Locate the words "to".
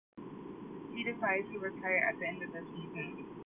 1.51-1.59